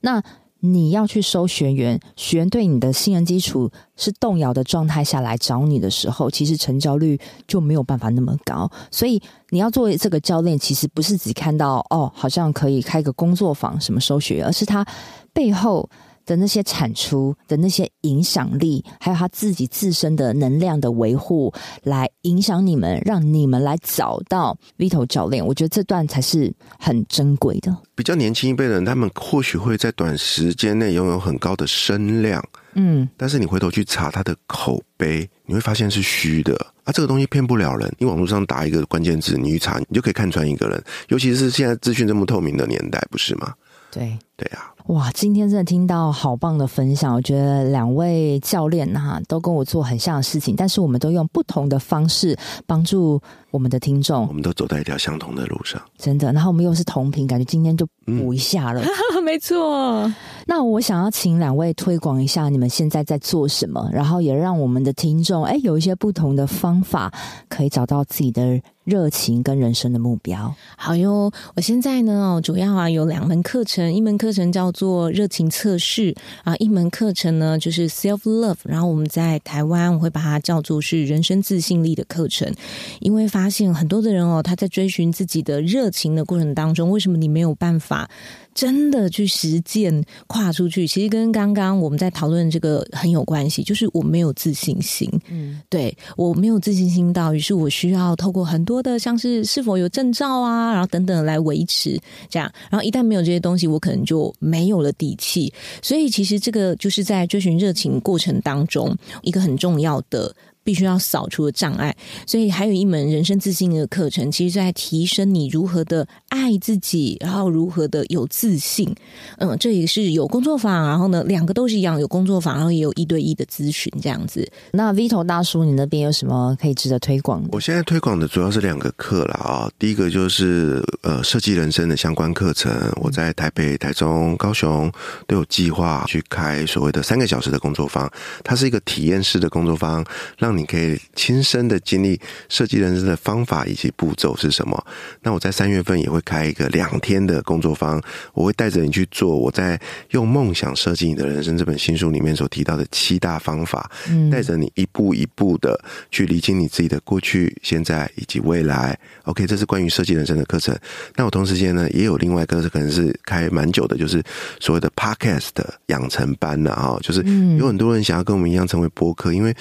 [0.01, 0.21] 那
[0.59, 8.69] 你要去收学员，学员对你的信任基础是动摇的状态下来找你的时候，其实成交率就没有办法那么高。
[8.91, 14.85] 所以你要做这个教练，其实不是只看到哦，好像可以开个工作坊什么收学员，而是他
[15.33, 15.89] 背后。
[16.25, 21.53] 的那些产出的那些影响力，还有他自己自身的能量的维护，
[21.83, 25.45] 来影响你们，让你们来找到 Vito 教练。
[25.45, 27.75] 我觉得这段才是很珍贵的。
[27.95, 36.55] 比较年轻一辈的人，他们或许会在短时间内拥有很高的声量，嗯，但是你回头去查他的口碑，你会发现是虚的。
[36.83, 37.93] 啊，这个东西骗不了人。
[37.99, 40.83] 你网络上打一个关键字，你一查，你就可以看穿一个人。
[41.09, 43.53] 尤其是现在资讯这么透明的年代，不是吗？
[43.91, 44.70] 对，对啊。
[44.87, 54.27] 哇，今天真的听到好棒的分享，我觉得两位教练哈都跟我做很像的事情，但是我们都用不同的方式帮助我们的听众。
[54.27, 56.33] 我们都走在一条相同的路上，真的。
[56.33, 58.81] 然后我们又是同频，感觉今天就补一下了。
[59.15, 60.11] 嗯、 没错。
[60.47, 67.13] 那我想要请两位推广一下你们现在在做什么，然后也让我们的听众哎有一些不同的方法
[67.47, 70.53] 可以找到自己的热情跟人生的目标。
[70.75, 76.15] 好哟，我现在呢主要啊有两门课程，一门课程叫做热情测试。
[76.43, 82.51] 啊，一门课程呢就是 self love，然后我们在台湾我会把它叫做是人生自信力的课程，
[82.99, 88.09] 因为发现很多的人哦，他在追寻自己的热情的过程当中，为什么你没有办法
[88.53, 90.87] 真的去实践跨出去？
[90.87, 105.53] 其实跟刚刚我们在讨论这个很有关系，就是我没有自信心，嗯，对，我没有自信心到，于是我需要透过很多的像是是否有证照啊，然后等等来维持这样，然后一旦没有这些东西，我可能就没有了底气。
[105.81, 110.33] 所以其实这个就是在追寻热情过程当中一个很重要的。
[110.63, 111.95] 必须要扫除的障碍，
[112.25, 118.93] 所以还有一门人生自信的课程，其实在提升你如何的爱自己，然后如何的有自信。
[119.37, 124.47] 嗯，这也是有工作坊，然后呢，两个都是一样，有工作坊，然后也有一对一的咨询这样子。
[124.71, 127.49] 那 Vito 大叔，你那边有什么可以值得推广的？
[127.51, 134.91] 我现在推广的主要是两个课了啊，第一个就是呃设计人生的相关课程，我在台北、台中、高雄
[135.27, 138.11] 都有计划去开所谓的三个小时的工作坊，
[138.43, 140.05] 它是一个体验式的工作坊，
[140.37, 144.85] 让让你可以亲身的经历设计人生的方法以及步骤是什么。
[145.21, 148.01] 那我在三月份也会开一个两天的工作坊，
[148.33, 149.77] 我会带着你去做我在
[150.09, 153.89] 《用梦想设计你的人生》这本新书里面所提到的七大方法，
[154.29, 158.99] 带着你一步一步的去理清你自己的过去、现在以及未来。
[159.23, 160.77] OK，这是关于设计人生的课程。
[161.15, 164.21] 那我同时间呢，也有另外一个可能是开蛮久的，就是
[164.59, 167.23] 所谓的 Podcast 养成班的啊，就是
[167.57, 169.55] 有很多人想要跟我们一样成为播客，因为。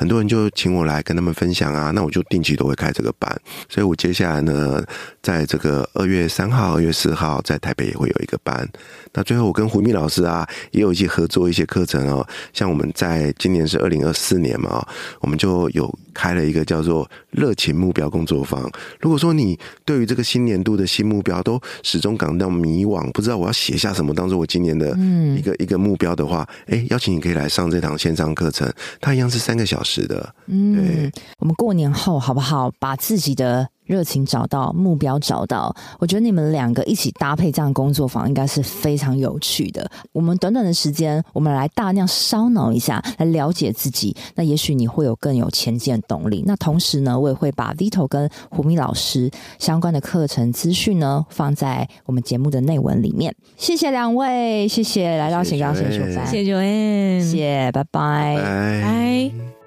[0.00, 4.82] 很多人就请我来跟他们分享啊，那我就定期都会开这个班，所以我接下来呢，
[5.20, 8.66] 在这个二月三号、二月四号在台北也会有一个班。
[9.12, 14.82] 那最后我跟胡密老师啊，也有一些合作一些课程哦，像我们在今年是二零二四年嘛，
[15.20, 18.70] 我们就有开了一个叫做热情目标工作坊。
[19.00, 24.96] 如果说你对于这个新年度的新目标都始终感到迷惘，不知道我要写下什么当做我今年的
[25.36, 28.66] 一个一个目标的话，哎，邀请你可以来上这堂线上课程，
[28.98, 29.89] 它一样是三个小时。
[29.90, 31.10] 是的，嗯，
[31.40, 32.70] 我们过年后好不好？
[32.78, 35.74] 把自己的热情找到，目标找到。
[35.98, 39.90] 我觉得你们两个一起搭配这样的工作坊，应该是非常有趣的。
[40.12, 44.14] 我们短短的时间，我们来大量烧脑一下，来了解自己。
[44.36, 46.44] 那也许你会有更有前进的动力。
[46.46, 49.28] 那同时呢，我也会把 Vito 跟胡蜜老师
[49.58, 53.34] 相关的课程资讯呢，放在我们节目的内文里面。
[53.56, 59.59] 谢谢两位，谢谢来到斜杠先修班，谢谢 Joanne，谢谢，拜拜，拜。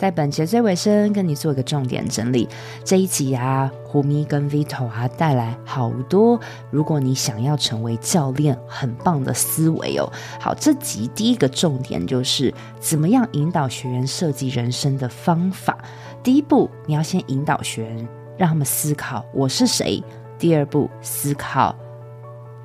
[0.00, 2.48] 在本节最尾声，跟你做一个重点整理。
[2.82, 6.40] 这一集啊，胡咪跟 Vito 啊带来好多，
[6.70, 10.10] 如果你想要成为教练，很棒的思维哦。
[10.40, 15.76] 好，这集第一个重点就是怎么样引导学员设计人生的方法。
[16.22, 20.02] 第一步，你要先引导学员，让他们思考我是谁；
[20.38, 21.76] 第二步，思考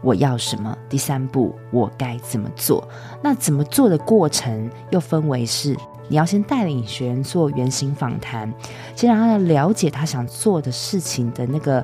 [0.02, 2.88] 我要什么；第三步，我该怎么做。
[3.22, 5.76] 那怎么做的过程又分为是。
[6.08, 8.52] 你要先带领学员做原型访谈，
[8.96, 11.84] 先让他了解他想做的事情的那个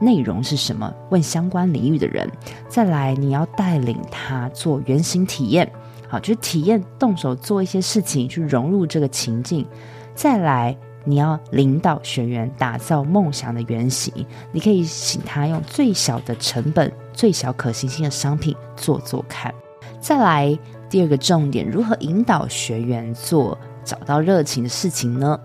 [0.00, 2.30] 内容是什么，问相关领域的人。
[2.68, 5.70] 再来，你要带领他做原型体验，
[6.08, 9.66] 好，就是体验动手做一些事情，去融入这个情境。
[10.14, 14.12] 再来，你要领导学员打造梦想的原型，
[14.50, 19.54] 你可以请他用最小的成本、最小可行性的商品做做看。
[20.00, 20.58] 再来。
[20.88, 25.38] 第二个重点，如何引导学员做找到热情的事情呢？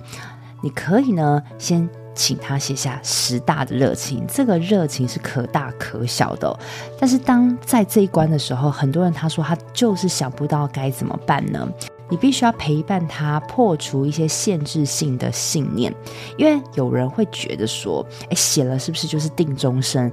[0.62, 6.58] 你可以呢，先请他写下十大的热情，这个热情是可大可小的。
[7.00, 11.68] 但是当在这一关的时候，很多人他说他就是想不到该怎么办呢？
[12.10, 15.94] 你必须要陪伴他破除一些限制性的信念，
[16.38, 20.12] 因为有人会觉得说，诶，写了是不是就是定终身？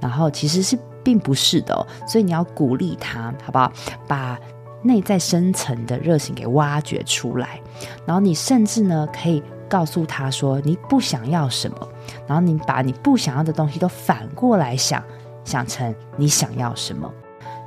[0.00, 3.72] 然后其实是并不是的，所以你要鼓励他，好不好？
[4.08, 4.38] 把
[4.86, 7.60] 内在深层的热情给挖掘出来，
[8.06, 11.88] 然后你甚至呢可以告诉他说你不想要什么，
[12.26, 15.02] 然后你把你不想要的东西都反过来想，
[15.44, 17.12] 想成你想要什么，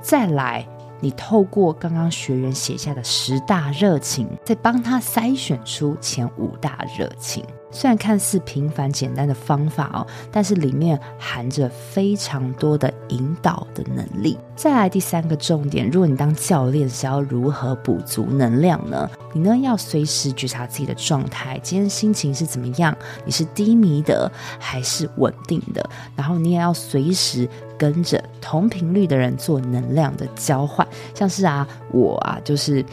[0.02, 0.66] 再来。
[1.02, 7.42] 你透过刚刚学员写下的十大热情，再帮他筛选出前五大热情。
[7.72, 14.38] 虽然看似平凡简单的方法哦，但是里面含着非常多的引导的能力。
[14.56, 19.10] 再来第三个重点，如果你当教练是要如何补足能量呢？
[19.34, 22.96] 你呢要随时觉察自己的状态，今天心情是怎么样？
[23.24, 25.88] 你是低迷的还是稳定的？
[26.16, 27.48] 然后你也要随时。
[27.80, 32.84] 跟着同频率的人做能量的交换，像是啊，我啊，就是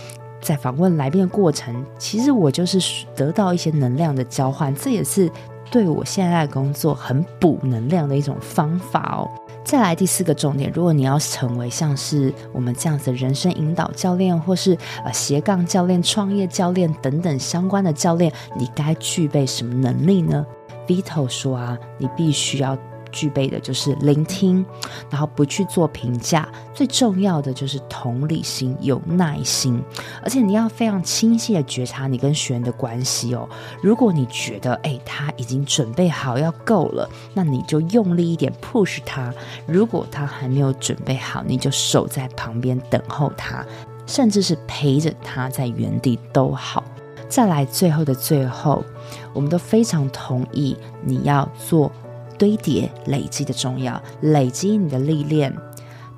[0.46, 5.28] 在访问来宾的过程，其实我就是得到一些能量的交换，这也是
[5.72, 9.28] 对我现在的工作很补能量的一种方法哦。
[9.64, 20.46] 再来第四个重点，如果你要成为像是我们这样子的人生引导教练，或是呃斜杠教练、创业教练等等相关的教练，你该具备什么能力呢
[20.86, 22.78] ？Vito 说啊，你必须要。
[23.16, 24.62] 具备的就是聆听，
[25.08, 29.82] 然后不去做评价，最重要的就是同理心、有耐心，
[30.22, 33.48] 而且你要非常清晰的觉察你跟学员的关系哦。
[33.80, 39.32] 如果你觉得哎他已经准备好要够了，那你就用力一点 push 他；
[39.66, 43.64] 如果他还没有准备好，你就守在旁边等候他，
[44.06, 46.84] 甚至是陪着他在原地都好。
[47.28, 48.84] 再来最后的最后，
[49.32, 51.90] 我们都非常同意你要做。
[52.38, 55.54] 堆叠累积的重要，累积你的历练，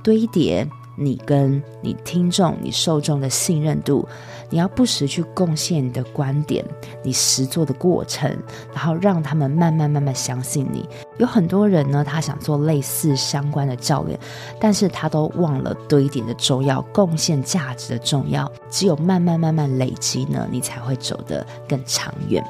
[0.02, 0.66] 堆叠
[0.96, 4.06] 你跟你听众、你受众的信任度。
[4.50, 6.64] 你要不时去贡献你的观点，
[7.04, 8.34] 你实做的过程，
[8.74, 10.88] 然后让他们慢慢慢慢相信你。
[11.18, 14.18] 有很多人呢，他想做类似相关的教练，
[14.58, 18.50] 但是他都忘了堆叠的重要，贡献价值的重要。
[18.70, 22.42] 只有慢慢慢慢累积呢，你才会走得更长远。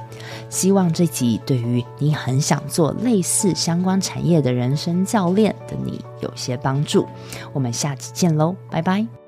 [0.49, 7.07] 希望这集对于你很想做类似相关产业的人生教练的你有些帮助。
[7.53, 9.28] 我们下期见喽，拜拜。